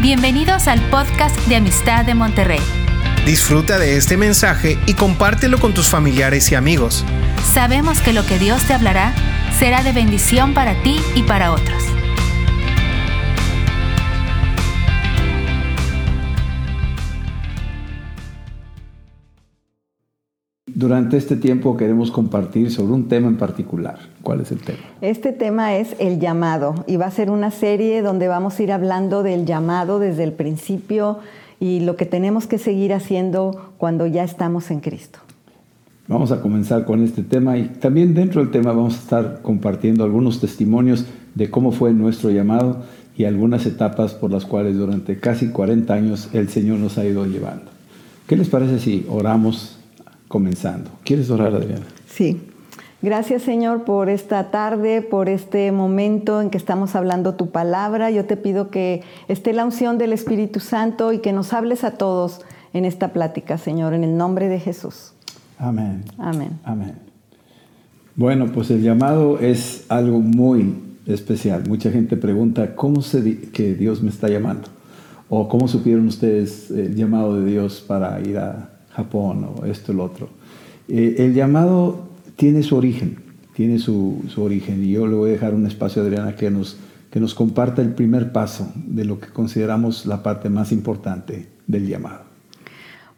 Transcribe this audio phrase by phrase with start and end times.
[0.00, 2.60] Bienvenidos al podcast de Amistad de Monterrey.
[3.24, 7.02] Disfruta de este mensaje y compártelo con tus familiares y amigos.
[7.54, 9.14] Sabemos que lo que Dios te hablará
[9.58, 11.85] será de bendición para ti y para otros.
[20.76, 23.98] Durante este tiempo queremos compartir sobre un tema en particular.
[24.22, 24.76] ¿Cuál es el tema?
[25.00, 28.70] Este tema es el llamado y va a ser una serie donde vamos a ir
[28.70, 31.20] hablando del llamado desde el principio
[31.60, 35.18] y lo que tenemos que seguir haciendo cuando ya estamos en Cristo.
[36.08, 40.04] Vamos a comenzar con este tema y también dentro del tema vamos a estar compartiendo
[40.04, 42.82] algunos testimonios de cómo fue nuestro llamado
[43.16, 47.24] y algunas etapas por las cuales durante casi 40 años el Señor nos ha ido
[47.24, 47.70] llevando.
[48.26, 49.75] ¿Qué les parece si oramos
[50.28, 50.90] comenzando.
[51.04, 51.86] ¿Quieres orar, Adriana?
[52.08, 52.40] Sí.
[53.02, 58.10] Gracias Señor por esta tarde, por este momento en que estamos hablando tu palabra.
[58.10, 61.92] Yo te pido que esté la unción del Espíritu Santo y que nos hables a
[61.92, 62.40] todos
[62.72, 65.12] en esta plática, Señor, en el nombre de Jesús.
[65.58, 66.04] Amén.
[66.18, 66.58] Amén.
[66.64, 66.94] Amén.
[68.14, 70.74] Bueno, pues el llamado es algo muy
[71.06, 71.64] especial.
[71.68, 74.68] Mucha gente pregunta, ¿cómo sé que Dios me está llamando?
[75.28, 80.00] ¿O cómo supieron ustedes el llamado de Dios para ir a Japón o esto, el
[80.00, 80.28] otro.
[80.88, 83.18] Eh, el llamado tiene su origen,
[83.54, 86.78] tiene su, origen y yo le voy a dejar un espacio a Adriana que nos,
[87.10, 91.86] que nos comparta el primer paso de lo que consideramos la parte más importante del
[91.86, 92.20] llamado.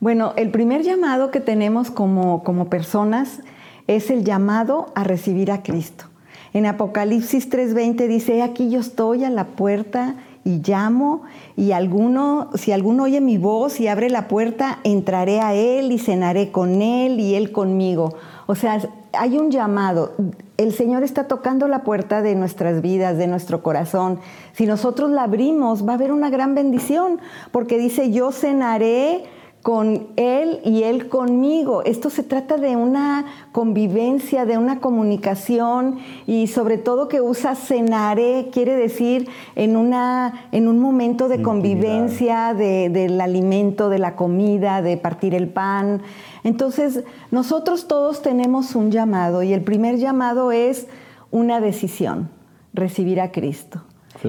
[0.01, 3.41] Bueno, el primer llamado que tenemos como, como personas
[3.87, 6.05] es el llamado a recibir a Cristo.
[6.53, 10.17] En Apocalipsis 3:20 dice, aquí yo estoy a la puerta
[10.49, 11.25] y llamo
[11.57, 15.99] y alguno, si alguno oye mi voz y abre la puerta, entraré a él y
[15.99, 18.15] cenaré con él y él conmigo.
[18.47, 18.81] O sea,
[19.13, 20.15] hay un llamado.
[20.57, 24.21] El Señor está tocando la puerta de nuestras vidas, de nuestro corazón.
[24.55, 27.21] Si nosotros la abrimos, va a haber una gran bendición,
[27.53, 29.25] porque dice, yo cenaré
[29.69, 31.83] con Él y Él conmigo.
[31.83, 38.49] Esto se trata de una convivencia, de una comunicación y sobre todo que usa cenare,
[38.51, 44.97] quiere decir en, una, en un momento de convivencia del alimento, de la comida, de
[44.97, 46.01] partir el pan.
[46.45, 50.87] Entonces, nosotros todos tenemos un llamado y el primer llamado es
[51.31, 52.31] una decisión,
[52.73, 53.83] recibir a Cristo.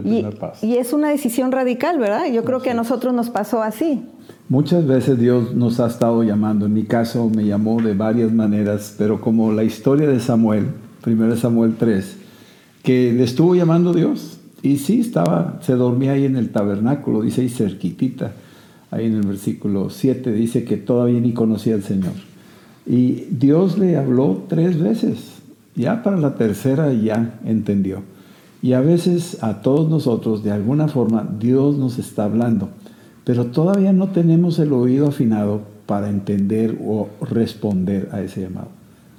[0.03, 0.25] Y,
[0.61, 2.31] y, es una decisión radical, ¿verdad?
[2.31, 4.03] Yo creo que a nosotros nos pasó así.
[4.49, 6.65] Muchas veces Dios nos ha estado llamando.
[6.65, 10.67] En mi caso me llamó de varias maneras, pero como la historia de Samuel,
[11.05, 12.17] 1 Samuel 3,
[12.83, 14.39] que le estuvo llamando Dios.
[14.61, 18.33] Y sí, estaba, se dormía ahí en el tabernáculo, dice ahí cerquitita,
[18.91, 22.13] ahí en el versículo 7, dice que todavía ni conocía al Señor.
[22.85, 25.35] Y Dios le habló tres veces.
[25.75, 28.01] Ya para la tercera ya entendió.
[28.61, 32.69] Y a veces a todos nosotros, de alguna forma, Dios nos está hablando
[33.29, 38.69] pero todavía no tenemos el oído afinado para entender o responder a ese llamado.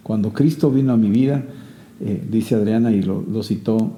[0.03, 1.45] Cuando Cristo vino a mi vida,
[2.01, 3.93] eh, dice Adriana y lo, citó,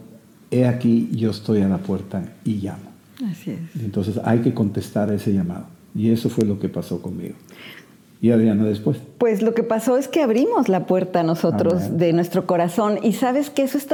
[0.50, 2.92] he aquí yo estoy a la puerta y llamo.
[3.24, 3.82] Así es.
[3.82, 5.64] Entonces hay que contestar a ese llamado.
[5.94, 7.36] Y eso fue lo que pasó conmigo.
[8.20, 8.98] ¿Y Adriana después?
[9.16, 12.98] Pues lo que pasó es que abrimos la puerta nosotros de nuestro corazón.
[13.02, 13.86] Y sabes que eso es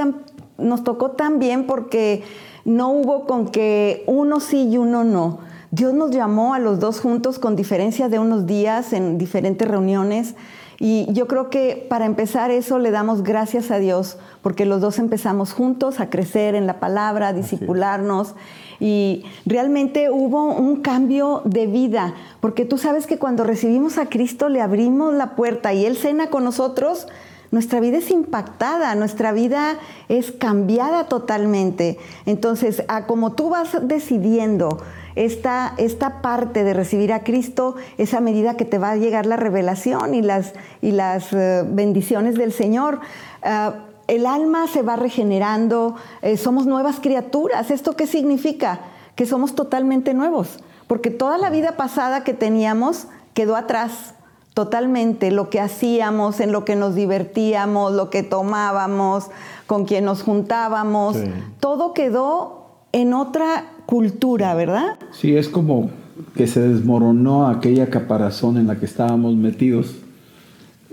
[0.59, 2.23] nos tocó tan bien porque
[2.65, 5.39] no hubo con que uno sí y uno no
[5.71, 10.35] Dios nos llamó a los dos juntos con diferencia de unos días en diferentes reuniones.
[10.81, 14.99] Y yo creo que para empezar eso le damos gracias a Dios, porque los dos
[14.99, 18.35] empezamos juntos a crecer en la palabra, a discipularnos.
[18.81, 24.49] Y realmente hubo un cambio de vida, porque tú sabes que cuando recibimos a Cristo
[24.49, 27.09] le abrimos la puerta y Él cena con nosotros,
[27.51, 29.79] nuestra vida es impactada, nuestra vida
[30.09, 31.99] es cambiada totalmente.
[32.27, 34.83] Entonces, a como tú vas decidiendo
[35.17, 39.27] esta, esta parte de recibir a Cristo es a medida que te va a llegar
[39.27, 43.01] la revelación y las, y las eh, bendiciones del Señor.
[43.43, 43.75] Ah,
[44.09, 47.71] el alma se va regenerando, eh, somos nuevas criaturas.
[47.71, 48.81] ¿Esto qué significa?
[49.15, 54.15] Que somos totalmente nuevos, porque toda la vida pasada que teníamos quedó atrás
[54.59, 59.27] totalmente, lo que hacíamos, en lo que nos divertíamos, lo que tomábamos,
[59.69, 61.17] con quien nos juntábamos,
[61.61, 64.97] todo quedó en otra cultura, ¿verdad?
[65.13, 65.91] Sí, es como
[66.35, 69.95] que se desmoronó aquella caparazón en la que estábamos metidos.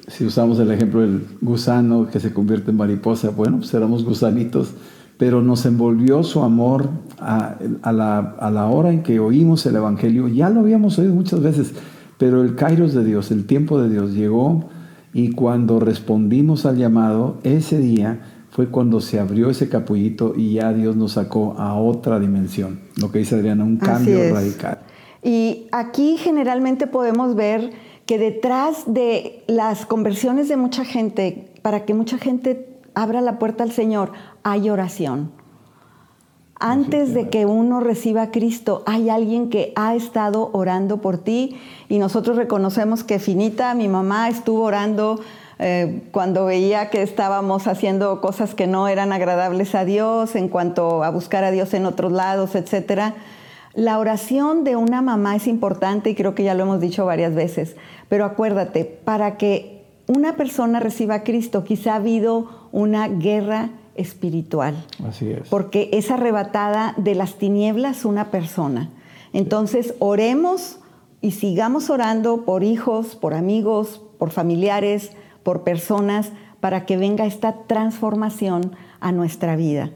[0.09, 4.75] Si usamos el ejemplo del gusano que se convierte en mariposa, bueno, pues éramos gusanitos,
[5.17, 6.87] pero nos envolvió su amor
[7.19, 7.55] a,
[7.91, 10.27] la, a la hora en que oímos el Evangelio.
[10.27, 11.73] Ya lo habíamos oído muchas veces,
[12.17, 14.65] pero el kairos de Dios, el tiempo de Dios llegó
[15.13, 18.19] y cuando respondimos al llamado, ese día
[18.49, 22.79] fue cuando se abrió ese capullito y ya Dios nos sacó a otra dimensión.
[22.95, 24.79] Lo que dice Adriana, un cambio radical.
[25.21, 27.71] Y aquí generalmente podemos ver
[28.05, 33.63] que detrás de las conversiones de mucha gente, para que mucha gente abra la puerta
[33.63, 34.11] al Señor,
[34.43, 35.31] hay oración.
[36.59, 41.59] Antes de que uno reciba a Cristo, hay alguien que ha estado orando por ti
[41.89, 45.19] y nosotros reconocemos que Finita, mi mamá, estuvo orando
[45.59, 51.03] eh, cuando veía que estábamos haciendo cosas que no eran agradables a Dios, en cuanto
[51.03, 53.13] a buscar a Dios en otros lados, etc.
[53.73, 57.35] La oración de una mamá es importante y creo que ya lo hemos dicho varias
[57.35, 57.75] veces,
[58.07, 64.75] pero acuérdate, para que una persona reciba a Cristo, quizá ha habido una guerra espiritual.
[65.07, 65.49] Así es.
[65.49, 68.89] Porque es arrebatada de las tinieblas una persona.
[69.33, 70.79] Entonces, oremos
[71.21, 75.11] y sigamos orando por hijos, por amigos, por familiares,
[75.43, 79.91] por personas para que venga esta transformación a nuestra vida.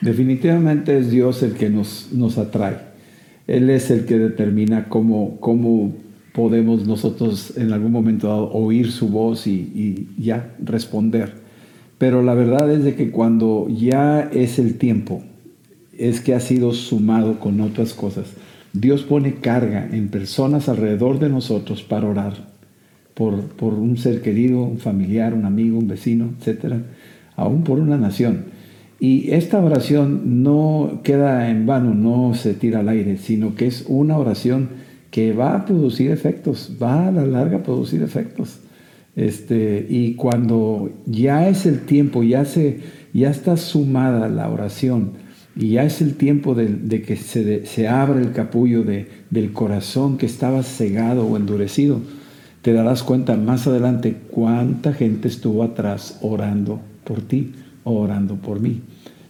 [0.00, 2.78] Definitivamente es Dios el que nos, nos atrae.
[3.46, 5.92] Él es el que determina cómo, cómo
[6.32, 9.52] podemos nosotros en algún momento oír su voz y,
[10.16, 11.39] y, ya responder.
[12.00, 15.22] Pero la verdad es de que cuando ya es el tiempo,
[15.98, 18.32] es que ha sido sumado con otras cosas.
[18.72, 22.48] Dios pone carga en personas alrededor de nosotros para orar
[23.12, 26.80] por, un ser querido, un familiar, un amigo, un vecino, etcétera,
[27.36, 28.46] aún por una nación.
[28.98, 33.84] Y esta oración no queda en vano, no se tira al aire, sino que es
[33.88, 34.70] una oración
[35.10, 38.60] que va a producir efectos, va a la larga a producir efectos.
[39.16, 42.80] Este, y cuando ya es el tiempo, ya, se,
[43.12, 45.12] ya está sumada la oración,
[45.56, 50.16] y ya es el tiempo de, que se, se abra el capullo de, del corazón
[50.16, 52.00] que estaba cegado o endurecido,
[52.62, 57.52] te darás cuenta más adelante cuánta gente estuvo atrás orando por ti
[57.84, 58.82] o orando por mí.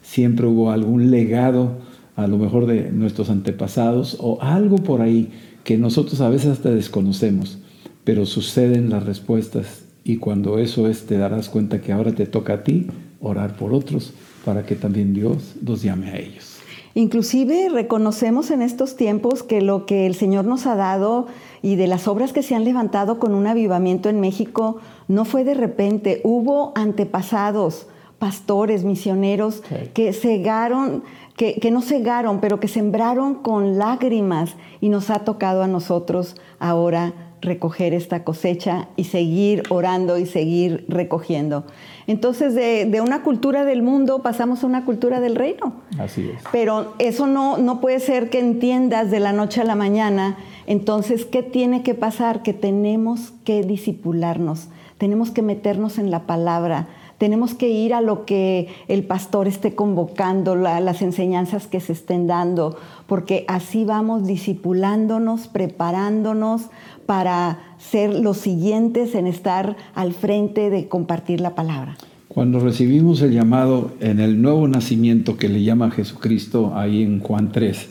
[0.02, 1.78] Siempre hubo algún legado,
[2.16, 5.30] a lo mejor de nuestros antepasados, o algo por ahí
[5.64, 7.59] que nosotros a veces hasta desconocemos,
[8.04, 12.54] pero suceden las respuestas y cuando eso es te darás cuenta que ahora te toca
[12.54, 12.86] a ti
[13.20, 14.12] orar por otros
[14.44, 16.56] para que también Dios los llame a ellos.
[16.94, 21.28] Inclusive reconocemos en estos tiempos que lo que el Señor nos ha dado
[21.62, 25.44] y de las obras que se han levantado con un avivamiento en México no fue
[25.44, 27.86] de repente, hubo antepasados,
[28.18, 29.62] pastores, misioneros
[29.94, 31.04] que cegaron,
[31.36, 36.34] que, que, no cegaron, pero que sembraron con lágrimas y nos ha tocado a nosotros
[36.58, 41.64] ahora recoger esta cosecha y seguir orando y seguir recogiendo.
[42.06, 45.74] Entonces, de, una cultura del mundo pasamos a una cultura del reino.
[45.98, 46.42] Así es.
[46.52, 50.36] Pero eso no, no puede ser que entiendas de la noche a la mañana.
[50.66, 52.42] Entonces, ¿qué tiene que pasar?
[52.42, 56.88] Que tenemos que disipularnos, tenemos que meternos en la palabra,
[57.20, 62.26] tenemos que ir a lo que el pastor esté convocando, las enseñanzas que se estén
[62.26, 66.70] dando, porque así vamos disipulándonos, preparándonos
[67.10, 71.96] para ser los siguientes en estar al frente de compartir la palabra.
[72.28, 77.50] Cuando recibimos el llamado en el nuevo nacimiento que le llama Jesucristo ahí en Juan
[77.50, 77.88] 3,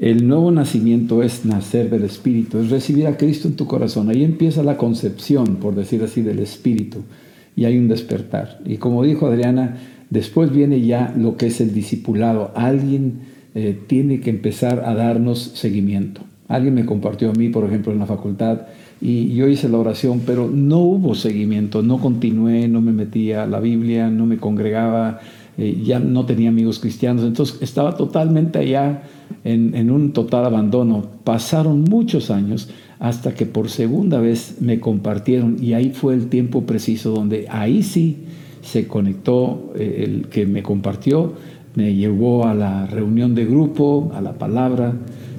[0.00, 4.08] el nuevo nacimiento es nacer del Espíritu, es recibir a Cristo en tu corazón.
[4.08, 7.04] Ahí empieza la concepción, por decir así, del Espíritu
[7.54, 8.58] y hay un despertar.
[8.66, 9.76] Y como dijo Adriana,
[10.10, 12.50] después viene ya lo que es el discipulado.
[12.56, 13.20] Alguien
[13.54, 16.22] eh, tiene que empezar a darnos seguimiento.
[16.48, 18.62] Alguien me compartió a mí, por ejemplo, en la facultad,
[19.00, 23.46] y yo hice la oración, pero no hubo seguimiento, no continué, no me metía a
[23.46, 25.20] la Biblia, no me congregaba,
[25.58, 29.02] eh, ya no tenía amigos cristianos, entonces estaba totalmente allá
[29.44, 31.04] en, un total abandono.
[31.22, 36.62] Pasaron muchos años hasta que por segunda vez me compartieron y ahí fue el tiempo
[36.62, 38.24] preciso donde ahí sí
[38.62, 41.34] se conectó eh, el que me compartió,
[41.74, 44.94] me llevó a la reunión de grupo, a la palabra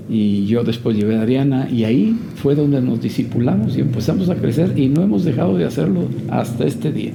[0.09, 4.35] y yo después llevé a Ariana y ahí fue donde nos discipulamos y empezamos a
[4.35, 7.13] crecer y no hemos dejado de hacerlo hasta este día.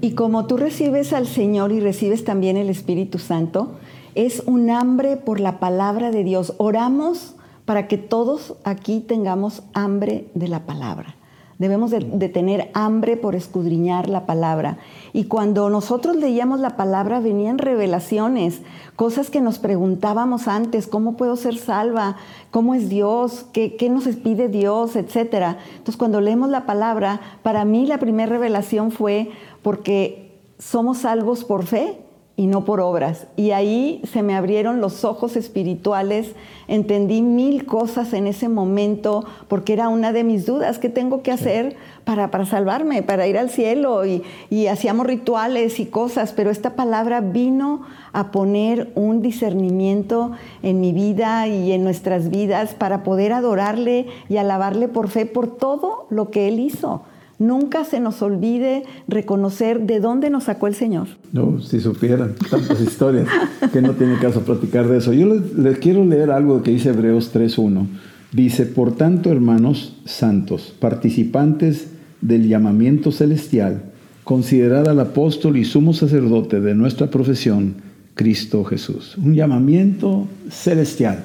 [0.00, 3.76] Y como tú recibes al Señor y recibes también el Espíritu Santo,
[4.16, 6.54] es un hambre por la palabra de Dios.
[6.58, 11.14] Oramos para que todos aquí tengamos hambre de la palabra.
[11.62, 14.78] Debemos de, tener hambre por escudriñar la palabra.
[15.12, 18.62] Y cuando nosotros leíamos la palabra venían revelaciones,
[18.96, 22.16] cosas que nos preguntábamos antes, ¿cómo puedo ser salva?
[22.50, 23.46] ¿Cómo es Dios?
[23.52, 24.96] ¿Qué, qué nos pide Dios?
[24.96, 25.58] Etcétera.
[25.70, 29.30] Entonces cuando leemos la palabra, para mí la primera revelación fue
[29.62, 32.01] porque somos salvos por fe
[32.42, 33.28] y no por obras.
[33.36, 36.32] Y ahí se me abrieron los ojos espirituales,
[36.66, 41.30] entendí mil cosas en ese momento, porque era una de mis dudas, ¿qué tengo que
[41.30, 44.04] hacer para, para salvarme, para ir al cielo?
[44.04, 47.82] Y, y hacíamos rituales y cosas, pero esta palabra vino
[48.12, 50.32] a poner un discernimiento
[50.64, 55.46] en mi vida y en nuestras vidas para poder adorarle y alabarle por fe por
[55.46, 57.02] todo lo que Él hizo.
[57.42, 61.08] Nunca se nos olvide reconocer de dónde nos sacó el Señor.
[61.32, 63.26] No, si supieran tantas historias
[63.72, 65.12] que no tiene caso platicar de eso.
[65.12, 67.88] Yo les, quiero leer algo que dice Hebreos 3.1.
[68.30, 71.88] Dice, por tanto, hermanos santos, participantes
[72.20, 73.82] del llamamiento celestial,
[74.22, 77.74] considerad al apóstol y sumo sacerdote de nuestra profesión,
[78.14, 79.18] Cristo Jesús.
[79.18, 81.24] Un llamamiento celestial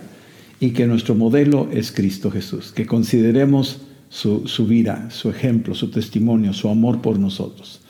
[0.60, 2.72] y que nuestro modelo es Cristo Jesús.
[2.72, 7.82] Que consideremos su, vida, su ejemplo, su testimonio, su amor por nosotros.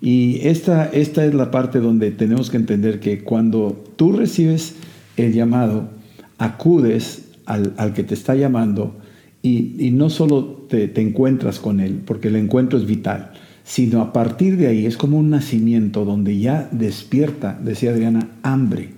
[0.00, 4.76] Y esta, esta es la parte donde tenemos que entender que cuando tú recibes
[5.16, 5.90] el llamado,
[6.38, 8.96] acudes al, que te está llamando
[9.42, 13.32] y, no solo te, te, encuentras con él, porque el encuentro es vital,
[13.64, 18.90] sino a partir de ahí es como un nacimiento donde ya despierta, decía Adriana, hambre.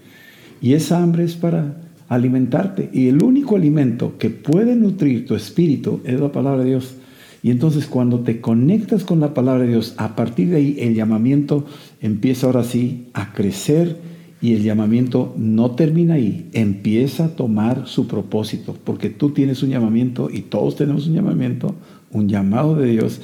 [0.61, 1.77] Y esa hambre es para
[2.11, 2.91] alimentarte.
[2.93, 6.97] Y el único alimento que puede nutrir tu espíritu es la palabra de Dios.
[7.43, 10.95] Y entonces cuando te conectas con la palabra de Dios, a partir de ahí el
[10.95, 11.65] llamamiento
[12.03, 13.97] empieza ahora sí a crecer
[14.43, 19.71] y el llamamiento no termina ahí, empieza a tomar su propósito, porque tú tienes un
[19.71, 21.75] llamamiento y todos tenemos un llamamiento,
[22.11, 23.21] un llamado de Dios,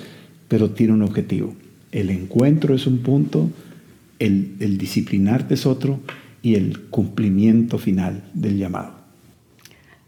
[0.49, 1.55] pero tiene un objetivo.
[1.91, 3.51] El encuentro es un punto,
[4.19, 6.01] el, el disciplinarte es otro
[6.47, 8.93] y el cumplimiento final del llamado.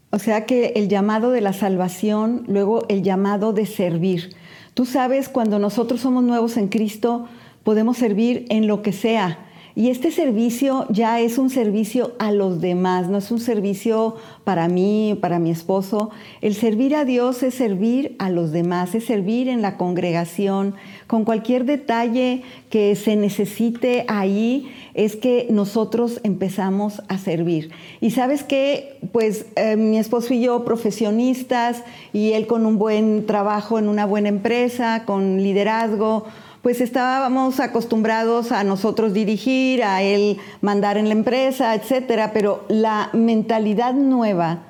[0.09, 4.29] O sea que el llamado de la salvación, luego el llamado de servir.
[4.73, 7.27] Tú sabes, cuando nosotros somos nuevos en Cristo,
[7.65, 12.59] podemos servir en lo que sea y este servicio ya es un servicio a los
[12.59, 16.09] demás, no es un servicio para mí, para mi esposo.
[16.41, 20.75] El servir a Dios es servir a los demás, es servir en la congregación,
[21.07, 27.71] con cualquier detalle que se necesite ahí, es que nosotros empezamos a servir.
[28.01, 33.25] Y sabes que, pues eh, mi esposo y yo, profesionistas, y él con un buen
[33.25, 36.25] trabajo en una buena empresa, con liderazgo,
[36.61, 43.09] pues estábamos acostumbrados a nosotros dirigir, a él mandar en la empresa, etcétera, pero la
[43.13, 44.63] mentalidad nueva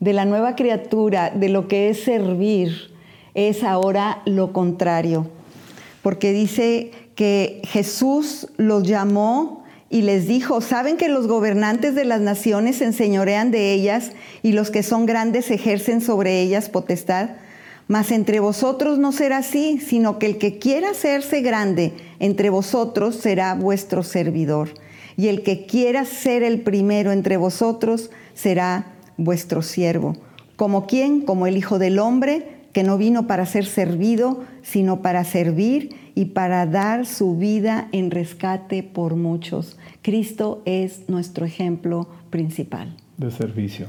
[0.00, 2.90] de la nueva criatura, de lo que es servir,
[3.34, 5.28] es ahora lo contrario.
[6.02, 12.20] Porque dice que Jesús los llamó y les dijo, ¿saben que los gobernantes de las
[12.20, 17.30] naciones se enseñorean de ellas y los que son grandes ejercen sobre ellas potestad?
[17.90, 23.16] Mas entre vosotros no será así, sino que el que quiera hacerse grande entre vosotros
[23.16, 24.68] será vuestro servidor.
[25.16, 30.16] Y el que quiera ser el primero entre vosotros será vuestro siervo.
[30.54, 35.24] Como quien, como el Hijo del Hombre, que no vino para ser servido, sino para
[35.24, 39.76] servir y para dar su vida en rescate por muchos.
[40.00, 42.96] Cristo es nuestro ejemplo principal.
[43.16, 43.88] De servicio.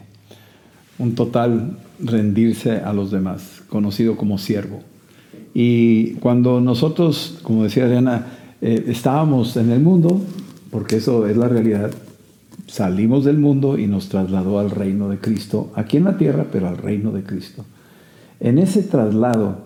[1.01, 4.81] Un total rendirse a los demás conocido como siervo.
[5.55, 8.27] Y cuando nosotros, como decía Adriana,
[8.61, 10.21] eh, estábamos en el mundo,
[10.69, 11.89] porque eso es la realidad,
[12.67, 16.67] salimos del mundo y nos trasladó al reino de Cristo, aquí en la tierra, pero
[16.67, 17.65] al reino de Cristo.
[18.39, 19.57] En ese traslado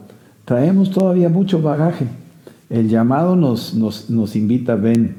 [0.46, 2.06] traemos todavía mucho bagaje.
[2.70, 5.18] El llamado nos, nos, nos invita, ven,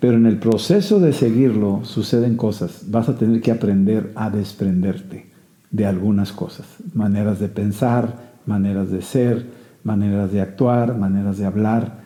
[0.00, 2.84] pero en el proceso de seguirlo suceden cosas.
[2.88, 5.29] Vas a tener que aprender a desprenderte
[5.70, 9.46] de algunas cosas, maneras de pensar, maneras de ser,
[9.84, 12.00] maneras de actuar, maneras de hablar,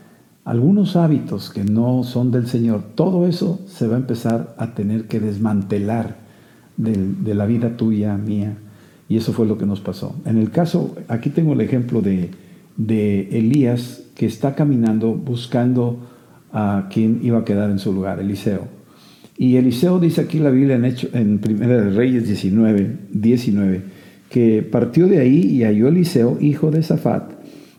[0.45, 5.09] algunos hábitos que no son del Señor, todo eso se va a empezar a tener
[5.09, 6.17] que desmantelar
[6.77, 8.59] de, la vida tuya, mía,
[9.09, 10.15] y eso fue lo que nos pasó.
[10.27, 12.31] En el caso, aquí tengo el ejemplo de,
[12.77, 16.01] de Elías que está caminando buscando
[16.53, 18.69] a quien iba a quedar en su lugar, Eliseo.
[19.37, 23.81] Y Eliseo dice aquí la Biblia en, hecho, en Primera de Reyes 19, 19,
[24.31, 27.33] que partió de ahí y halló Eliseo, hijo de Safat,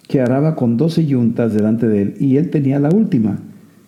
[0.08, 3.40] que araba con doce yuntas delante de él, y él tenía la última.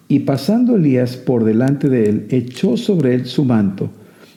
[0.07, 3.89] Y pasando Elías por delante de él, echó sobre él su manto,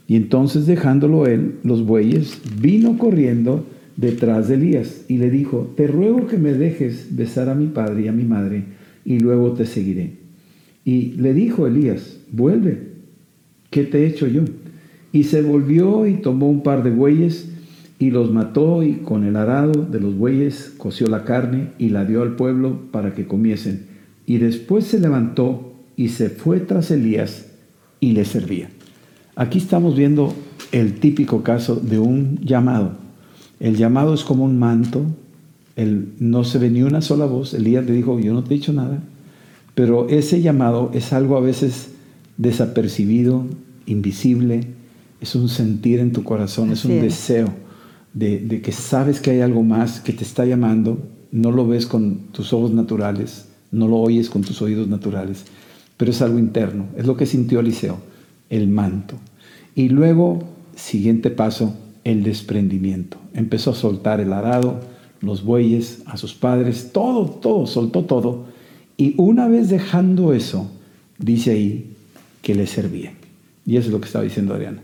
[0.08, 3.64] y entonces dejándolo él, los bueyes, vino corriendo
[3.96, 8.02] detrás de Elías, y le dijo, te ruego que me dejes besar a mi padre
[8.02, 8.64] y a mi madre,
[9.04, 10.18] y luego te seguiré.
[10.84, 12.89] Y le dijo Elías, vuelve
[13.70, 14.42] ¿qué te he hecho yo?
[15.12, 17.48] Y se volvió y tomó un par de bueyes
[17.98, 22.04] y los mató y con el arado de los bueyes coció la carne y la
[22.04, 23.86] dio al pueblo para que comiesen.
[24.26, 27.50] Y después se levantó y se fue tras Elías
[28.00, 28.70] y le servía.
[29.36, 30.32] Aquí estamos viendo
[30.72, 32.92] el típico caso de un llamado.
[33.58, 35.04] El llamado es como un manto.
[36.18, 37.54] No se ve ni una sola voz.
[37.54, 39.02] Elías le dijo, yo no te he dicho nada.
[39.74, 41.90] Pero ese llamado es algo a veces
[42.40, 43.44] desapercibido,
[43.84, 44.66] invisible.
[45.20, 47.52] Es un sentir en tu corazón, es un deseo
[48.14, 50.98] de, de que sabes que hay algo más que te está llamando.
[51.30, 55.44] No lo ves con tus ojos naturales, no lo oyes con tus oídos naturales,
[55.98, 56.86] pero es algo interno.
[56.96, 57.98] Es lo que sintió Eliseo,
[58.48, 59.16] el manto.
[59.74, 60.42] Y luego,
[60.74, 63.18] siguiente paso, el desprendimiento.
[63.34, 64.80] Empezó a soltar el arado,
[65.20, 68.46] los bueyes, a sus padres, todo, todo, soltó todo.
[68.96, 70.70] Y una vez dejando eso,
[71.18, 71.89] dice ahí
[72.50, 73.12] que le servía.
[73.64, 74.82] Y eso es lo que estaba diciendo Adriana,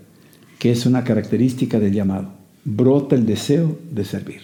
[0.60, 2.28] que es una característica del llamado.
[2.64, 4.42] Brota el deseo de servir.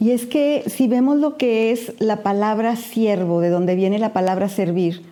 [0.00, 4.12] Y es que si vemos lo que es la palabra siervo, de donde viene la
[4.12, 5.02] palabra servir,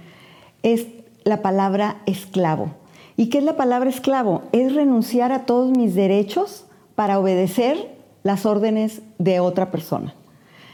[0.64, 0.88] es
[1.22, 2.74] la palabra esclavo.
[3.16, 4.42] ¿Y qué es la palabra esclavo?
[4.50, 6.64] Es renunciar a todos mis derechos
[6.96, 7.76] para obedecer
[8.24, 10.12] las órdenes de otra persona.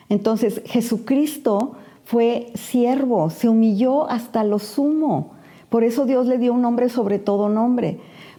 [0.08, 1.76] Entonces, Jesucristo
[2.06, 5.36] fue siervo, se humilló hasta lo sumo.
[5.68, 7.98] Por eso Dios le dio un nombre sobre todo nombre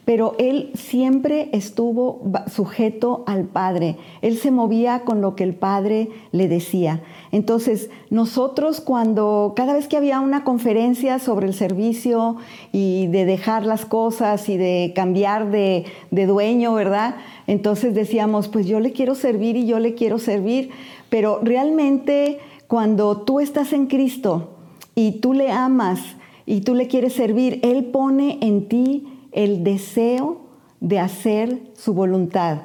[0.09, 3.95] pero él siempre estuvo sujeto al Padre.
[4.23, 7.03] Él se movía con lo que el Padre le decía.
[7.31, 12.37] Entonces, nosotros cuando, cada vez que había una conferencia sobre el servicio
[12.71, 17.17] y de dejar las cosas y de cambiar de, de dueño, ¿verdad?
[17.45, 20.71] Entonces decíamos, pues yo le quiero servir y yo le quiero servir,
[21.09, 24.55] pero realmente cuando tú estás en Cristo
[24.95, 26.15] y tú le amas
[26.49, 30.41] y tú le quieres servir, Él pone en ti el deseo
[30.79, 32.61] de hacer su voluntad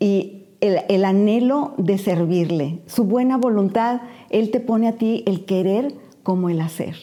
[0.00, 2.80] y el, anhelo de servirle.
[2.86, 5.94] Su buena voluntad, Él te pone a ti el querer
[6.24, 6.96] como el hacer.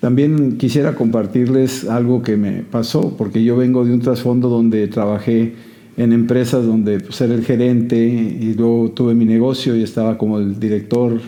[0.00, 5.54] También quisiera compartirles algo que me pasó, porque yo vengo de un trasfondo donde trabajé
[5.96, 10.40] en empresas donde pues, era el gerente y luego tuve mi negocio y estaba como
[10.40, 11.20] el director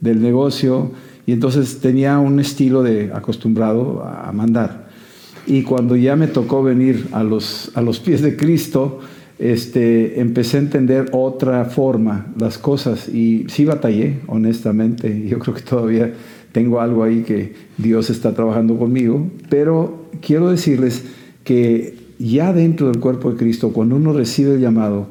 [0.00, 0.90] del negocio
[1.26, 4.86] y entonces tenía un estilo de acostumbrado a mandar.
[5.46, 9.00] Y cuando ya me tocó venir a los, a los pies de Cristo,
[9.38, 15.26] este, empecé a entender otra forma las cosas y sí batallé, honestamente.
[15.28, 16.12] Yo creo que todavía
[16.52, 21.04] tengo algo ahí que Dios está trabajando conmigo, pero quiero decirles
[21.44, 25.08] que ya dentro del cuerpo de Cristo, cuando uno recibe el llamado,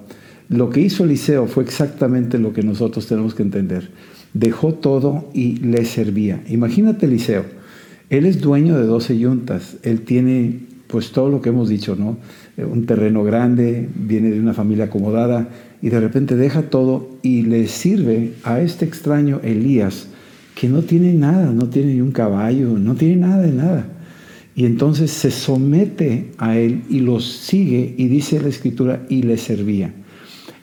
[0.49, 3.89] lo que hizo Eliseo fue exactamente lo que nosotros tenemos que entender.
[4.35, 6.43] Dejó todo y le servía.
[6.47, 7.55] Imagínate Eliseo
[8.09, 9.77] él es dueño de 12 yuntas.
[9.83, 12.17] Él tiene, pues todo lo que hemos dicho, ¿no?
[12.57, 15.49] Eh, un terreno grande, viene de una familia acomodada
[15.81, 20.07] y de repente deja todo y le sirve a este extraño Elías,
[20.53, 23.87] que no tiene nada, no tiene ni un caballo, no tiene nada de nada.
[24.55, 29.37] Y entonces se somete a él y lo sigue y dice la escritura y le
[29.37, 29.93] servía.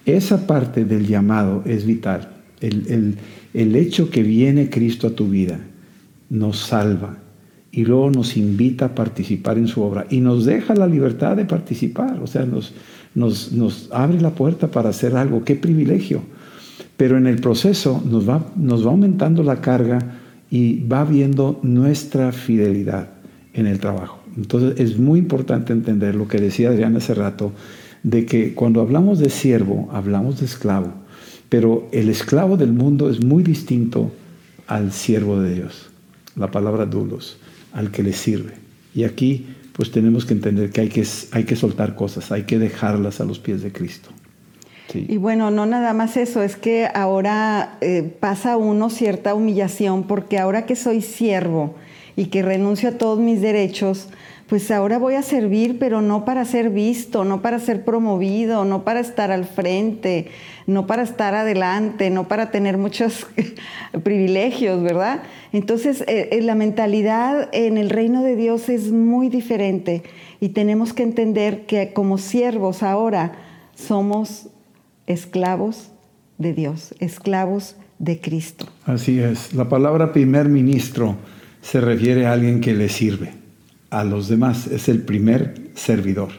[0.07, 2.31] Esa parte del llamado es vital.
[2.61, 3.17] El, el,
[3.55, 5.61] el hecho que viene Cristo a tu vida
[6.31, 7.19] nos salva,
[7.73, 11.47] y luego nos invita a participar en su obra y nos deja la libertad de
[11.47, 16.21] participar, o sea, nos, abre la puerta para hacer algo, qué privilegio.
[16.99, 19.99] Pero en el proceso nos va, nos va aumentando la carga
[20.51, 23.09] y va viendo nuestra fidelidad
[23.55, 24.21] en el trabajo.
[24.37, 27.53] Entonces es muy importante entender lo que decía Adrián hace rato,
[28.03, 30.93] de que cuando hablamos de siervo, hablamos de esclavo,
[31.53, 34.11] pero el esclavo del mundo es muy distinto
[34.67, 35.91] al siervo de Dios,
[36.35, 37.37] la palabra dulos
[37.75, 38.55] al que le sirve.
[38.95, 42.59] Y aquí pues tenemos que entender que hay que, hay que soltar cosas, hay que
[42.59, 44.09] dejarlas a los pies de Cristo.
[44.95, 50.39] Y bueno, no nada más eso, es que ahora eh, pasa uno cierta humillación porque
[50.39, 51.75] ahora que soy siervo
[52.17, 54.09] y que renuncio a todos mis derechos,
[54.49, 58.85] pues ahora voy a servir, pero no para ser visto, no para ser promovido, no
[58.85, 60.29] para estar al frente,
[60.67, 63.27] no para estar adelante, no para tener muchos
[64.03, 65.23] privilegios, ¿verdad?
[65.53, 70.03] Entonces, eh, eh, la mentalidad en el reino de Dios es muy diferente
[70.41, 73.33] y tenemos que entender que como siervos ahora
[73.75, 74.49] somos
[75.07, 75.93] esclavos
[76.39, 78.67] de Dios, esclavos de Cristo.
[78.85, 79.55] Así es.
[79.55, 81.17] La palabra primer ministro
[81.61, 83.42] se refiere a alguien que le sirve
[83.93, 86.31] a los demás, es el primer servidor.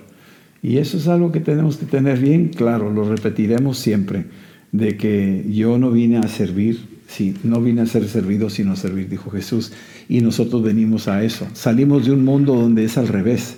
[0.64, 4.26] Y eso es algo que tenemos que tener bien claro, lo repetiremos siempre,
[4.72, 8.76] de que yo no vine a servir, sí, no vine a ser servido, sino a
[8.76, 9.72] servir, dijo Jesús.
[10.10, 11.48] Y nosotros venimos a eso.
[11.54, 13.58] Salimos de un mundo donde es al revés.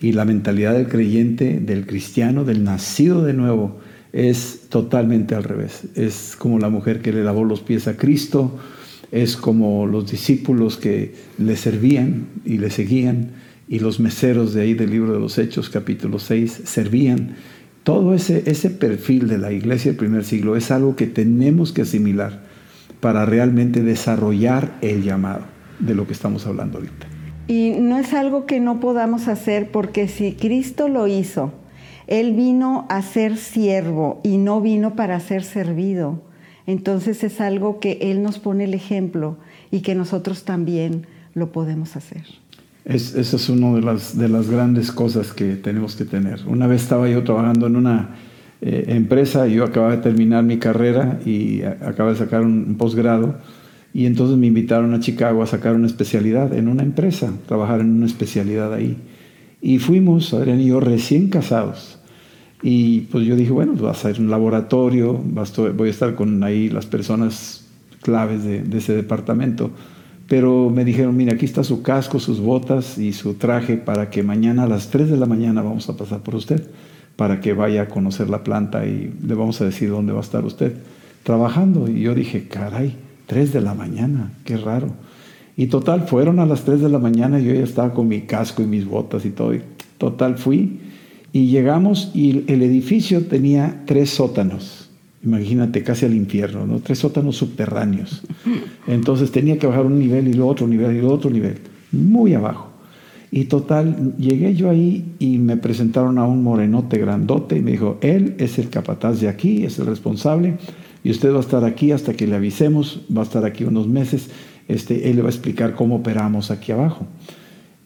[0.00, 3.78] Y la mentalidad del creyente, del cristiano, del nacido de nuevo,
[4.12, 5.84] es totalmente al revés.
[5.94, 8.58] Es como la mujer que le lavó los pies a Cristo,
[9.12, 13.30] es como los discípulos que le servían y le seguían
[13.68, 17.36] y los meseros de ahí del libro de los Hechos, capítulo 6, servían.
[17.84, 21.82] Todo ese, ese perfil de la iglesia del primer siglo es algo que tenemos que
[21.82, 22.42] asimilar
[23.00, 25.44] para realmente desarrollar el llamado
[25.78, 27.06] de lo que estamos hablando ahorita.
[27.46, 31.52] Y no es algo que no podamos hacer porque si Cristo lo hizo,
[32.06, 36.22] Él vino a ser siervo y no vino para ser servido.
[36.70, 39.36] Entonces es algo que Él nos pone el ejemplo
[39.72, 41.04] y que nosotros también
[41.34, 42.22] lo podemos hacer.
[42.84, 46.40] Es, esa es una de las, de las grandes cosas que tenemos que tener.
[46.46, 48.10] Una vez estaba yo trabajando en una
[48.60, 53.34] eh, empresa, yo acababa de terminar mi carrera y acababa de sacar un posgrado
[53.92, 57.90] y entonces me invitaron a Chicago a sacar una especialidad en una empresa, trabajar en
[57.90, 58.96] una especialidad ahí.
[59.60, 61.98] Y fuimos, Adrián y yo, recién casados.
[62.62, 66.68] Y pues yo dije, bueno, va a ser un laboratorio, voy a estar con ahí
[66.68, 67.64] las personas
[68.02, 69.70] claves de, ese departamento.
[70.28, 74.22] Pero me dijeron, mira, aquí está su casco, sus botas y su traje para que
[74.22, 76.68] mañana a las 3 de la mañana vamos a pasar por usted,
[77.16, 80.22] para que vaya a conocer la planta y le vamos a decir dónde va a
[80.22, 80.74] estar usted
[81.24, 81.88] trabajando.
[81.88, 82.94] Y yo dije, caray,
[83.26, 84.88] 3 de la mañana, qué raro.
[85.56, 88.62] Y total, fueron a las 3 de la mañana, yo ya estaba con mi casco
[88.62, 89.54] y mis botas y todo.
[89.54, 89.62] Y
[89.98, 90.78] total, fui
[91.32, 94.88] y llegamos y el edificio tenía tres sótanos.
[95.22, 96.80] Imagínate, casi al infierno, ¿no?
[96.80, 98.22] Tres sótanos subterráneos.
[98.86, 101.58] Entonces tenía que bajar un nivel y lo otro nivel y lo otro nivel,
[101.92, 102.70] muy abajo.
[103.30, 107.98] Y total, llegué yo ahí y me presentaron a un morenote grandote y me dijo,
[108.00, 110.56] él es el capataz de aquí, es el responsable
[111.04, 113.86] y usted va a estar aquí hasta que le avisemos, va a estar aquí unos
[113.86, 114.30] meses,
[114.68, 117.06] este, él le va a explicar cómo operamos aquí abajo.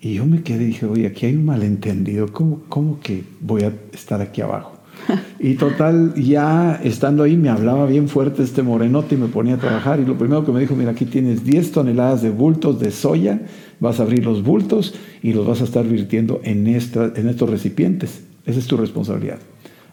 [0.05, 3.63] Y yo me quedé y dije, oye, aquí hay un malentendido, ¿cómo, cómo que voy
[3.63, 4.77] a estar aquí abajo?
[5.41, 9.59] Y total, ya estando ahí me hablaba bien fuerte este morenote y me ponía a
[9.59, 10.01] trabajar.
[10.01, 13.41] Y lo primero que me dijo, mira, aquí tienes 10 toneladas de bultos de soya,
[13.81, 17.49] vas a abrir los bultos y los vas a estar virtiendo en, esta, en estos
[17.49, 18.25] recipientes.
[18.45, 19.39] Esa es tu responsabilidad.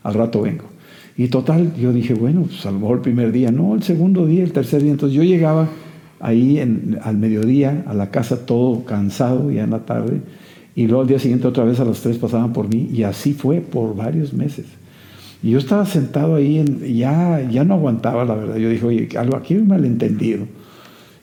[0.04, 0.66] Al rato vengo.
[1.16, 4.26] Y total, yo dije, bueno, pues a lo mejor el primer día, no, el segundo
[4.26, 4.92] día, el tercer día.
[4.92, 5.70] Entonces yo llegaba
[6.22, 10.22] ahí al mediodía a la casa todo cansado, ya en la tarde,
[10.76, 13.34] y luego al día siguiente otra vez a las tres pasaban por mí, y así
[13.34, 14.66] fue por varios meses.
[15.44, 16.64] Y yo estaba sentado ahí,
[16.96, 18.58] ya, ya no aguantaba, la verdad.
[18.58, 20.46] Yo dije, oye, algo aquí hay un malentendido.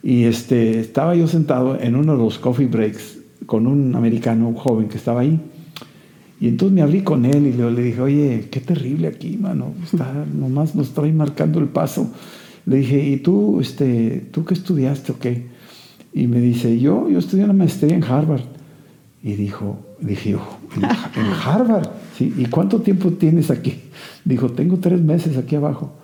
[0.03, 4.55] Y este, estaba yo sentado en uno de los coffee breaks con un americano, un
[4.55, 5.41] joven que estaba ahí.
[6.41, 9.75] Y entonces me abrí con él y le, dije, oye, qué terrible aquí, mano.
[9.83, 12.11] Está, nomás nos estoy marcando el paso.
[12.69, 15.47] Le dije, ¿y tú, este, tú qué estudiaste o qué?
[16.13, 18.43] Y me dice, yo, yo estudié una maestría en Harvard.
[19.23, 20.41] Y dijo, dije yo,
[20.77, 20.85] ¿en,
[21.45, 21.89] Harvard?
[22.15, 22.35] ¿Sí?
[22.37, 23.81] ¿Y cuánto tiempo tienes aquí?
[24.23, 25.95] Dijo, tengo tres meses aquí abajo.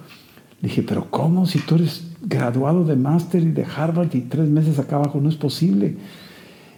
[0.63, 1.45] Le dije, pero ¿cómo?
[1.45, 5.29] Si tú eres graduado de máster y de Harvard y tres meses acá abajo, no
[5.29, 5.97] es posible.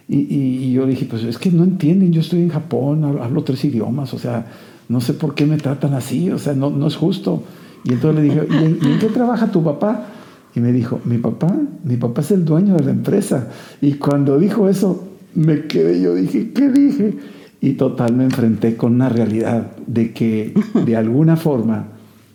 [0.09, 4.13] Y, yo dije, pues es que no entienden, yo estoy en Japón, hablo, tres idiomas,
[4.13, 4.47] o sea,
[4.89, 7.43] no sé por qué me tratan así, o sea, no, no es justo.
[7.83, 10.07] Y entonces le dije, ¿y en, qué trabaja tu papá?
[10.55, 13.49] Y me dijo, mi papá, mi papá es el dueño de la empresa.
[13.81, 17.13] Y cuando dijo eso, me quedé, yo dije, ¿qué dije?
[17.61, 20.53] Y total me enfrenté con una realidad de que
[20.85, 21.87] de alguna forma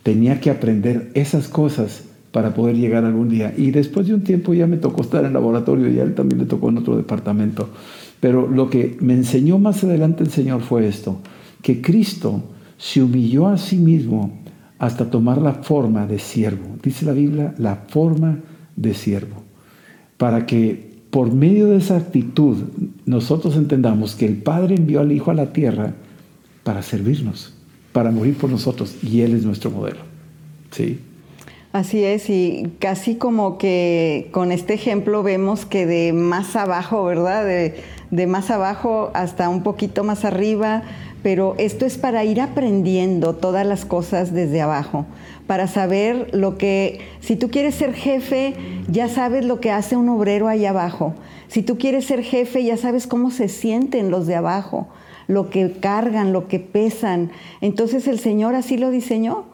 [0.03, 3.53] tenía que aprender esas cosas para poder llegar algún día.
[3.55, 6.15] Y después de un tiempo ya me tocó estar en el laboratorio y a él
[6.15, 7.69] también le tocó en otro departamento.
[8.19, 11.19] Pero lo que me enseñó más adelante el Señor fue esto,
[11.61, 12.43] que Cristo
[12.77, 14.42] se humilló a sí mismo
[14.85, 16.75] hasta tomar la forma de siervo.
[16.83, 18.39] Dice la Biblia, la forma
[18.75, 19.43] de siervo.
[20.17, 22.57] Para que por medio de esa actitud
[23.05, 25.93] nosotros entendamos que el Padre envió al Hijo a la tierra
[26.63, 27.53] para servirnos,
[27.93, 29.99] para morir por nosotros, y Él es nuestro modelo.
[30.71, 30.99] ¿Sí?
[31.71, 37.45] Así es, y casi como que con este ejemplo vemos que de más abajo, ¿verdad?
[37.45, 40.83] De, más abajo hasta un poquito más arriba,
[41.23, 45.05] pero esto es para ir aprendiendo todas las cosas desde abajo,
[45.47, 48.53] para saber lo que, si tú quieres ser jefe,
[48.89, 51.15] ya sabes lo que hace un obrero ahí abajo.
[51.47, 54.87] Si tú quieres ser jefe, ya sabes cómo se sienten los de abajo,
[55.27, 57.31] lo que cargan, lo que pesan.
[57.61, 59.45] Entonces el Señor así lo diseñó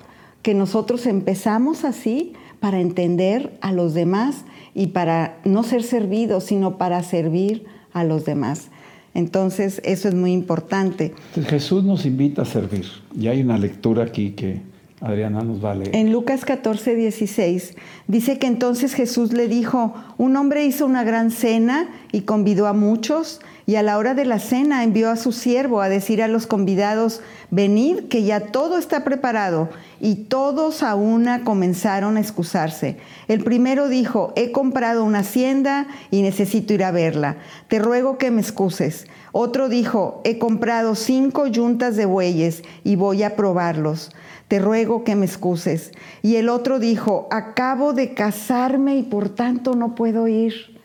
[0.42, 6.78] que nosotros empezamos así para entender a los demás y para no ser servidos, sino
[6.78, 8.70] para servir a los demás.
[9.14, 11.14] Entonces, eso es muy importante.
[11.48, 12.86] Jesús nos invita a servir.
[13.18, 14.62] Y hay una lectura aquí que
[15.02, 15.96] Adriana nos va a leer.
[15.96, 17.76] En Lucas 14, 16
[18.08, 22.74] dice que entonces Jesús le dijo, un hombre hizo una gran cena y convidó a
[22.74, 26.28] muchos, y a la hora de la cena envió a su siervo a decir a
[26.28, 29.70] los convidados, venid, que ya todo está preparado.
[30.02, 32.98] Y todos a una comenzaron a excusarse.
[33.28, 37.38] El primero dijo, he comprado una hacienda y necesito ir a verla.
[37.68, 39.06] Te ruego que me excuses.
[39.34, 44.10] Otro dijo, he comprado cinco yuntas de bueyes y voy a probarlos.
[44.50, 45.92] Te ruego que me excuses.
[46.22, 50.78] Y el otro dijo, acabo de casarme y por tanto no puedo ir.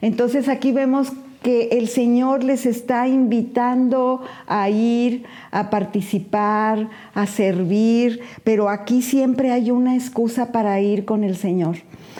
[0.00, 8.20] Entonces aquí vemos que el Señor les está invitando a ir, a participar, a servir,
[8.44, 11.78] pero aquí siempre hay una excusa para ir con el Señor.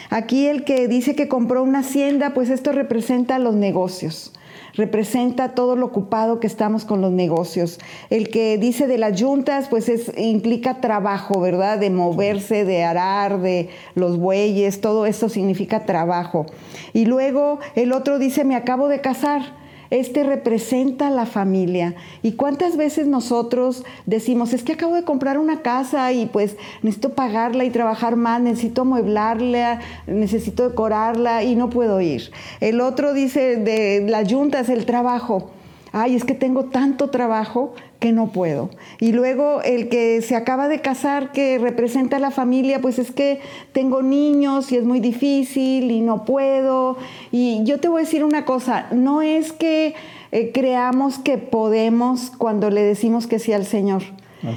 [0.08, 4.32] Aquí el que dice que compró una hacienda, pues esto representa los negocios
[4.74, 7.78] representa todo lo ocupado que estamos con los negocios.
[8.10, 11.78] El que dice de las juntas, pues es, implica trabajo, ¿verdad?
[11.78, 16.46] De moverse, de arar, de los bueyes, todo eso significa trabajo.
[16.92, 19.61] Y luego el otro dice, me acabo de casar
[19.92, 21.94] este representa la familia.
[22.22, 27.10] ¿Y cuántas veces nosotros decimos, es que acabo de comprar una casa y pues necesito
[27.10, 32.30] pagarla y trabajar más, necesito amueblarla, necesito decorarla y no puedo ir?
[32.60, 35.50] El otro dice de las juntas, el trabajo.
[35.94, 38.70] Ay, es que tengo tanto trabajo que no puedo.
[38.98, 43.10] Y luego el que se acaba de casar, que representa a la familia, pues es
[43.10, 43.40] que
[43.72, 46.96] tengo niños y es muy difícil y no puedo.
[47.30, 49.94] Y yo te voy a decir una cosa, no es que
[50.32, 54.02] eh, creamos que podemos cuando le decimos que sí al Señor.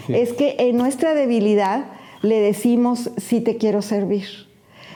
[0.07, 1.85] es que en nuestra debilidad
[2.21, 4.25] le decimos sí te quiero servir.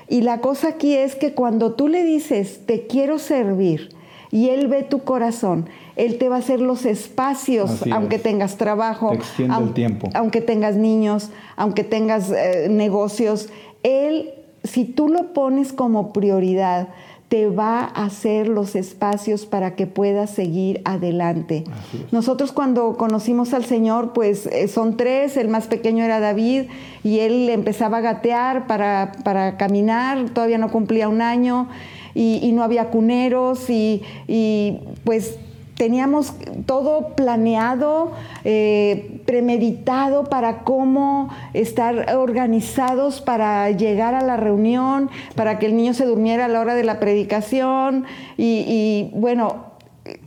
[0.07, 3.89] Y la cosa aquí es que cuando tú le dices te quiero servir
[4.31, 5.67] y Él ve tu corazón,
[5.99, 10.09] él te va a hacer los espacios, aunque tengas trabajo, el tiempo.
[10.13, 13.49] aunque tengas niños, aunque tengas eh, negocios.
[13.83, 14.29] Él,
[14.63, 16.87] si tú lo pones como prioridad,
[17.27, 21.65] te va a hacer los espacios para que puedas seguir adelante.
[22.13, 26.67] Nosotros cuando conocimos al Señor, pues eh, son tres, el más pequeño era David
[27.03, 31.67] y él empezaba a gatear para, para caminar, todavía no cumplía un año
[32.13, 35.37] y, no había cuneros y, y pues
[35.79, 36.33] teníamos
[36.65, 38.11] todo planeado,
[38.43, 45.93] eh, premeditado para cómo estar organizados para llegar a la reunión, para que el niño
[45.93, 48.03] se durmiera a la hora de la predicación.
[48.37, 49.69] y bueno,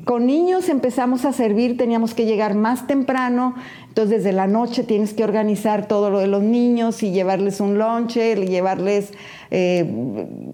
[0.04, 3.54] con niños empezamos a servir, teníamos que llegar más temprano,
[3.88, 7.78] entonces desde la noche tienes que organizar todo lo de los niños y llevarles un
[7.78, 9.12] lonche, llevarles
[9.54, 9.84] eh,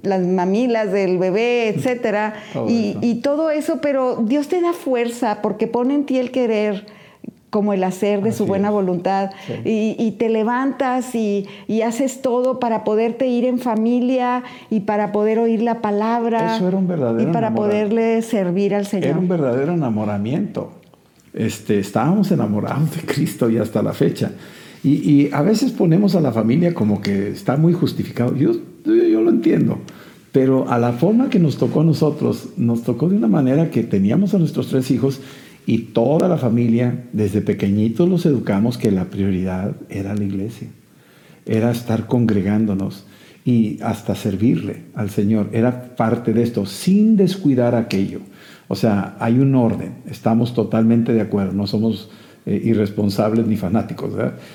[0.03, 2.35] las mamilas del bebé, etcétera,
[2.69, 6.87] y, todo eso, pero Dios te da fuerza porque pone en ti el querer
[7.51, 9.31] como el hacer de su buena voluntad.
[9.65, 11.47] Y, te levantas y,
[11.87, 16.57] haces todo para poderte ir en familia y para poder oír la palabra.
[16.57, 19.11] Eso era un verdadero Y para poderle servir al Señor.
[19.11, 20.73] Era un verdadero enamoramiento.
[21.33, 24.33] Este, estábamos enamorados de Cristo y hasta la fecha.
[24.85, 28.35] Y, a veces ponemos a la familia como que está muy justificado.
[28.37, 28.53] Yo,
[28.95, 29.79] yo lo entiendo.
[30.33, 33.83] Pero a la forma que nos tocó a nosotros, nos tocó de una manera que
[33.83, 35.21] teníamos a nuestros tres hijos
[35.67, 40.69] y toda la familia, desde pequeñitos los educamos que la prioridad era la iglesia,
[41.47, 43.05] era estar congregándonos
[43.45, 45.51] y hasta servirle al Señor.
[45.53, 48.21] Era parte de esto, sin descuidar aquello.
[48.69, 52.11] O sea, hay un orden, estamos totalmente de acuerdo, no somos
[52.49, 54.13] eh, irresponsables ni fanáticos,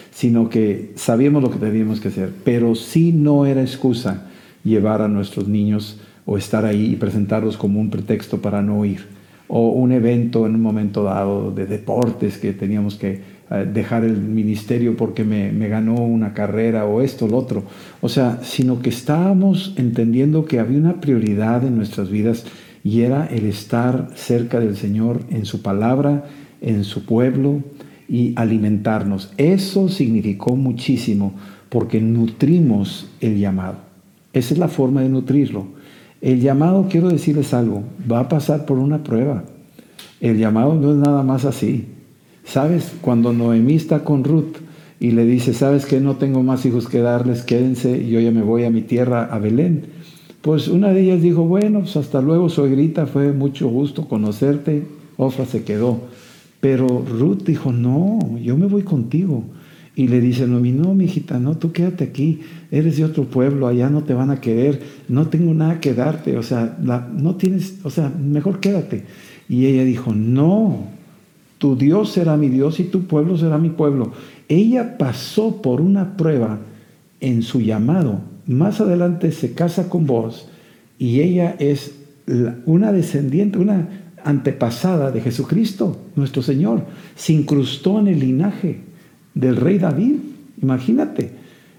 [0.09, 4.25] sino que sabíamos lo que teníamos que hacer, pero sí no era excusa
[4.63, 9.05] llevar a nuestros niños o estar ahí y presentarlos como un pretexto para no ir.
[9.47, 14.17] O un evento en un momento dado de deportes que teníamos que eh, dejar el
[14.17, 17.63] ministerio porque me, ganó una carrera o esto, lo otro.
[18.01, 22.45] O sea, sino que estábamos entendiendo que había una prioridad en nuestras vidas
[22.83, 26.25] y era el estar cerca del Señor en su palabra,
[26.63, 27.61] en su pueblo
[28.09, 29.31] y alimentarnos.
[29.37, 31.33] Eso significó muchísimo
[31.69, 33.75] porque nutrimos el llamado.
[34.33, 35.65] Esa es la forma de nutrirlo.
[36.21, 39.43] El llamado, quiero decirles algo, va a pasar por una prueba.
[40.21, 41.87] El llamado no es nada más así.
[42.45, 42.93] ¿Sabes?
[43.01, 44.57] Cuando Noemí está con Ruth
[44.99, 47.41] y le dice, ¿sabes que no tengo más hijos que darles?
[47.41, 49.85] Quédense, yo ya me voy a mi tierra, a Belén.
[50.41, 54.83] Pues una de ellas dijo, bueno, pues hasta luego, suegrita, fue mucho gusto conocerte.
[55.17, 55.99] Ofra se quedó.
[56.63, 59.43] Pero Ruth dijo, no, yo me voy contigo.
[59.97, 62.39] Y le dice Noemí, no, mi hijita, no, tú quédate aquí,
[62.71, 66.37] eres de otro pueblo, allá no te van a querer, no tengo nada que darte,
[66.37, 69.03] o sea, no tienes, o sea, mejor quédate.
[69.49, 70.87] Y ella dijo, no,
[71.57, 74.13] tu Dios será mi Dios y tu pueblo será mi pueblo.
[74.47, 76.59] Ella pasó por una prueba
[77.19, 78.21] en su llamado.
[78.47, 80.47] Más adelante se casa con vos
[80.97, 81.93] y ella es
[82.65, 86.83] una descendiente, una antepasada de Jesucristo, nuestro Señor.
[87.15, 88.79] Se incrustó en el linaje
[89.33, 90.15] del rey David.
[90.61, 91.31] Imagínate.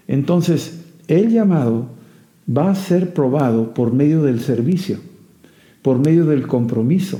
[0.07, 1.89] Entonces, el llamado
[2.49, 4.97] va a ser probado por medio del servicio,
[5.81, 7.19] por medio del compromiso,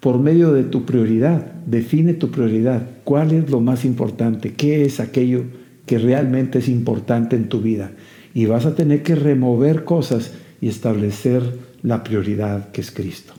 [0.00, 1.52] por medio de tu prioridad.
[1.66, 2.88] Define tu prioridad.
[3.04, 4.54] ¿Cuál es lo más importante?
[4.54, 5.44] ¿Qué es aquello
[5.86, 7.92] que realmente es importante en tu vida?
[8.34, 11.42] Y vas a tener que remover cosas y establecer
[11.82, 13.34] la prioridad que es Cristo.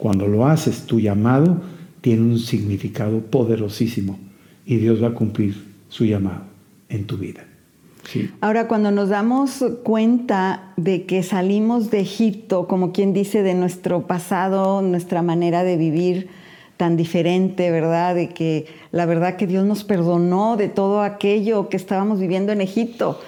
[0.00, 1.60] Cuando lo haces, tu llamado
[2.00, 4.18] tiene un significado poderosísimo
[4.64, 6.40] y Dios va a cumplir su llamado
[6.88, 7.44] en tu vida.
[8.40, 14.06] Ahora, cuando nos damos cuenta de que salimos de Egipto, como quien dice, de nuestro
[14.06, 16.28] pasado, nuestra manera de vivir
[16.78, 18.14] tan diferente, ¿verdad?
[18.14, 22.62] De que la verdad que Dios nos perdonó de todo aquello que estábamos viviendo en
[22.62, 23.20] Egipto.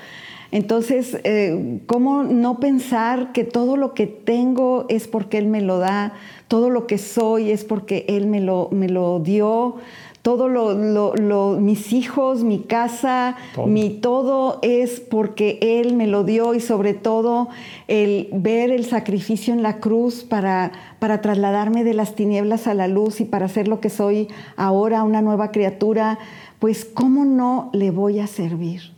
[0.53, 5.79] Entonces, eh, ¿cómo no pensar que todo lo que tengo es porque Él me lo
[5.79, 6.13] da?
[6.47, 9.77] Todo lo que soy es porque Él me lo, me lo dio
[10.23, 13.37] todo lo, mis hijos, mi casa,
[13.67, 17.49] mi todo es porque Él me lo dio y sobre todo
[17.89, 22.87] el ver el sacrificio en la cruz para, para trasladarme de las tinieblas a la
[22.87, 26.21] luz y para ser lo que soy ahora, una nueva criatura,
[26.61, 28.92] pues ¿cómo no le voy a servir?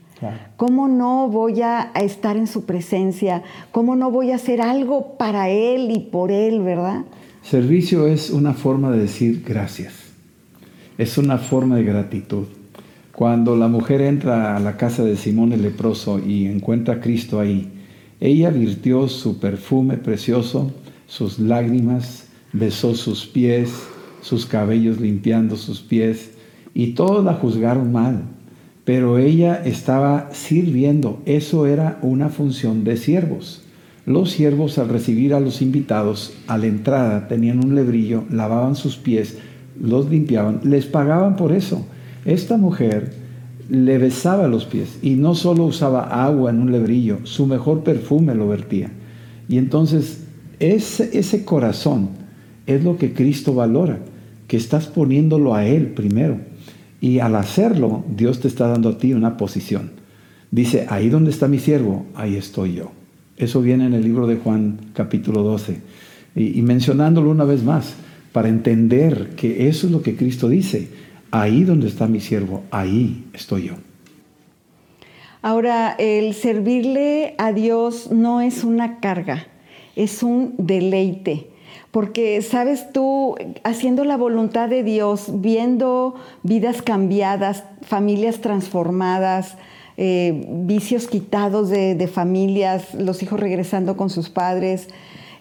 [0.57, 3.43] ¿Cómo no voy a estar en su presencia?
[3.73, 7.03] ¿Cómo no voy a hacer algo para Él y por Él, verdad?
[7.43, 10.05] Servicio es una forma de decir gracias
[10.99, 12.45] es una forma de gratitud.
[13.13, 17.41] Cuando la mujer entra a la casa de Simón el leproso y encuentra a Cristo
[17.41, 17.71] ahí,
[18.21, 20.73] ella virtió su perfume precioso,
[21.07, 23.71] sus lágrimas, besó sus pies,
[24.21, 26.33] sus cabellos limpiando sus pies,
[26.75, 28.23] y todos la juzgaron mal,
[28.85, 33.63] pero ella estaba sirviendo, eso era una función de siervos.
[34.07, 38.97] Los siervos al recibir a los invitados a la entrada tenían un lebrillo, lavaban sus
[38.97, 39.39] pies,
[39.81, 41.87] los limpiaban, les pagaban por eso.
[42.27, 43.15] Esta mujer
[43.71, 48.35] le besaba los pies y no solo usaba agua en un lebrillo, su mejor perfume
[48.35, 48.91] lo vertía.
[49.49, 50.25] Y entonces
[50.59, 52.11] ese, ese corazón
[52.67, 54.01] es lo que Cristo valora,
[54.47, 56.39] que estás poniéndolo a Él primero.
[57.05, 59.91] Y al hacerlo, Dios te está dando a ti una posición.
[60.51, 62.93] Dice, ahí donde está mi siervo, ahí estoy yo.
[63.37, 65.83] Eso viene en el libro de Juan capítulo 12.
[66.35, 67.93] Y, y mencionándolo una vez más,
[68.33, 70.89] para entender que eso es lo que Cristo dice.
[71.31, 73.75] Ahí donde está mi siervo, ahí estoy yo.
[75.43, 79.47] Ahora, el servirle a Dios no es una carga,
[79.95, 81.51] es un deleite.
[81.95, 89.55] Porque, sabes tú, haciendo la voluntad de Dios, viendo vidas cambiadas, familias transformadas,
[89.97, 94.89] eh, vicios quitados de, de familias, los hijos regresando con sus padres,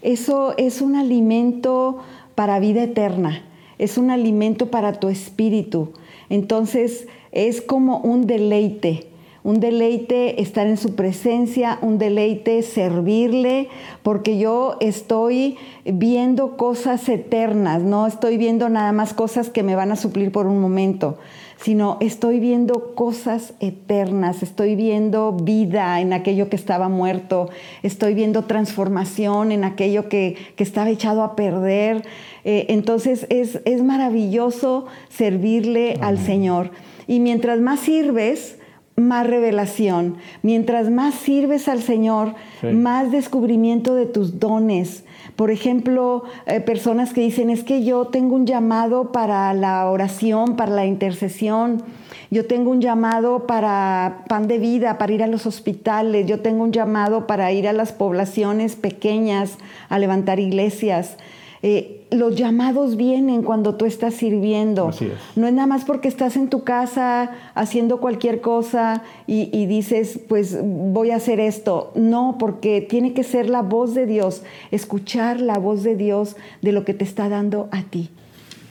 [0.03, 1.97] eso es un alimento
[2.35, 3.41] para vida eterna,
[3.79, 5.93] es un alimento para tu espíritu.
[6.29, 9.07] Entonces es como un deleite,
[9.43, 13.67] un deleite estar en su presencia, un deleite servirle,
[14.01, 19.91] porque yo estoy viendo cosas eternas, no estoy viendo nada más cosas que me van
[19.91, 21.17] a suplir por un momento
[21.63, 27.49] sino estoy viendo cosas eternas, estoy viendo vida en aquello que estaba muerto,
[27.83, 32.03] estoy viendo transformación en aquello que, estaba echado a perder.
[32.43, 36.71] Eh, entonces es, maravilloso servirle al Señor.
[37.07, 38.57] Y mientras más sirves,
[39.07, 40.17] más revelación.
[40.41, 42.33] Mientras más sirves al Señor,
[42.73, 45.03] más descubrimiento de tus dones,
[45.35, 50.55] por ejemplo, eh, personas que dicen, es que yo tengo un llamado para la oración,
[50.55, 51.81] para la intercesión,
[52.29, 56.63] yo tengo un llamado para pan de vida, para ir a los hospitales, yo tengo
[56.63, 59.57] un llamado para ir a las poblaciones pequeñas,
[59.89, 61.17] a levantar iglesias.
[61.63, 64.91] Eh, los llamados vienen cuando tú estás sirviendo.
[65.35, 70.19] No es nada más porque estás en tu casa haciendo cualquier cosa y, y, dices,
[70.27, 71.91] pues voy a hacer esto.
[71.95, 76.73] No, porque tiene que ser la voz de Dios, escuchar la voz de Dios de
[76.73, 78.09] lo que te está dando a ti.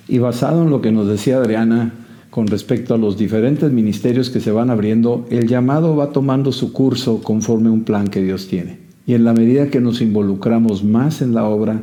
[0.07, 1.94] Y basado en lo que nos decía Adriana
[2.31, 6.72] con respecto a los diferentes ministerios que se van abriendo, el llamado va tomando su
[6.72, 8.78] curso conforme un plan que Dios tiene.
[9.07, 11.83] Y en la medida que nos involucramos más en la obra,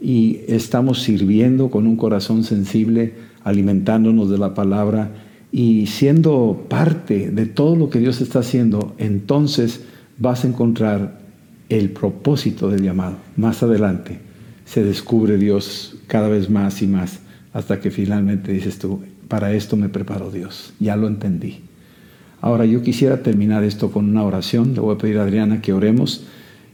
[0.00, 5.10] y estamos sirviendo con un corazón sensible, alimentándonos de la palabra
[5.50, 9.82] y siendo parte de todo lo que Dios está haciendo, entonces
[10.18, 11.20] vas a encontrar
[11.68, 13.16] el propósito del llamado.
[13.36, 14.18] Más adelante
[14.64, 17.20] se descubre Dios cada vez más y más
[17.52, 21.60] hasta que finalmente dices tú, para esto me preparó Dios, ya lo entendí.
[22.40, 25.72] Ahora yo quisiera terminar esto con una oración, le voy a pedir a Adriana que
[25.72, 26.24] oremos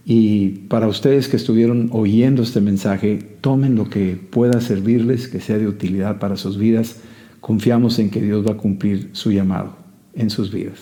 [0.05, 5.57] Y para ustedes que estuvieron oyendo este mensaje, tomen lo que pueda servirles, que sea
[5.57, 6.96] de utilidad para sus vidas.
[7.40, 9.76] Confiamos en que Dios va a cumplir su llamado
[10.14, 10.78] en sus vidas.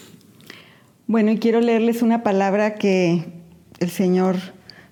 [1.07, 3.25] Bueno, y quiero leerles una palabra que
[3.79, 4.37] el Señor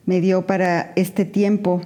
[0.06, 1.82] me dio para este tiempo,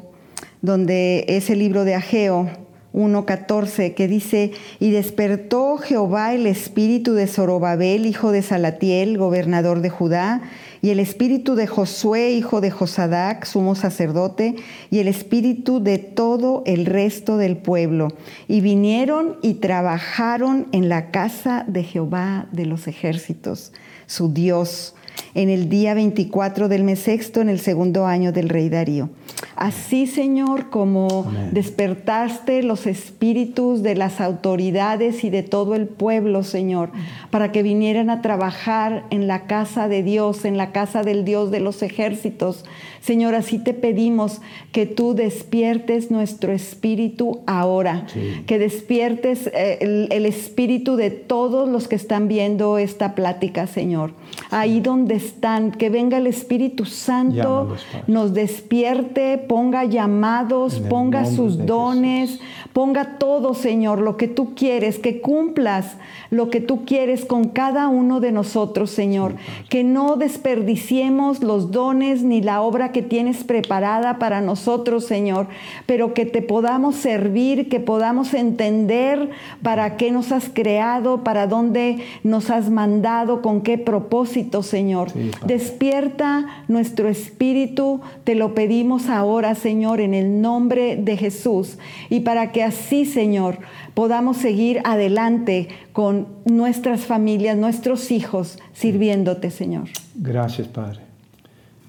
[0.60, 2.48] donde es el libro de Ageo
[2.94, 9.90] 1.14, que dice, y despertó Jehová el espíritu de Zorobabel, hijo de Salatiel, gobernador de
[9.90, 10.42] Judá,
[10.84, 14.56] y el espíritu de Josué, hijo de Josadac, sumo sacerdote,
[14.90, 18.08] y el espíritu de todo el resto del pueblo.
[18.48, 23.72] Y vinieron y trabajaron en la casa de Jehová de los ejércitos,
[24.04, 24.94] su Dios,
[25.34, 29.10] en el día 24 del mes sexto, en el segundo año del rey Darío.
[29.56, 36.90] Así, Señor, como despertaste los espíritus de las autoridades y de todo el pueblo, Señor,
[37.30, 41.50] para que vinieran a trabajar en la casa de Dios, en la casa del Dios
[41.50, 42.64] de los ejércitos.
[43.04, 44.40] Señor, así te pedimos
[44.72, 48.06] que tú despiertes nuestro espíritu ahora,
[48.46, 54.12] que despiertes eh, el, el espíritu de todos los que están viendo esta plática, Señor.
[54.50, 57.76] Ahí donde están, que venga el Espíritu Santo,
[58.06, 62.40] nos despierte, ponga llamados, ponga sus dones,
[62.72, 65.96] ponga todo, Señor, lo que tú quieres, que cumplas
[66.30, 69.36] lo que tú quieres con cada uno de nosotros, Señor.
[69.68, 75.48] que no desperdiciemos los dones ni la obra que tienes preparada para nosotros, Señor,
[75.84, 79.28] pero que te podamos servir, que podamos entender
[79.62, 85.12] para qué nos has creado, para dónde nos has mandado, con qué propósito, Señor.
[85.44, 91.76] Despierta nuestro espíritu, te lo pedimos ahora, Señor, en el nombre de Jesús.
[92.08, 93.58] Y para que así, Señor,
[93.92, 99.88] podamos seguir adelante con nuestras familias, nuestros hijos, sirviéndote, Señor.
[100.14, 101.03] Gracias, Padre.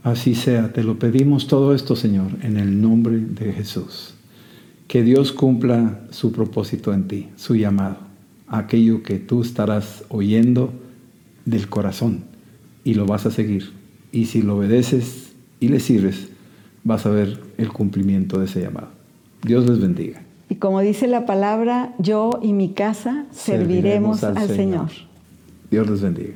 [0.06, 4.14] Así sea, te lo pedimos todo esto, Señor, en el nombre de Jesús.
[4.88, 7.98] Que Dios cumpla su propósito en ti, su llamado,
[8.48, 10.72] aquello que tú estarás oyendo
[11.46, 12.26] del corazón
[12.84, 13.72] y lo vas a seguir.
[14.12, 16.30] Y si lo obedeces y le sirves,
[16.84, 18.90] vas a ver el cumplimiento de ese llamado.
[19.42, 20.22] Dios les bendiga.
[20.50, 24.92] Y como dice la palabra, yo y mi casa serviremos, al, Señor.
[25.72, 26.36] Dios les bendiga.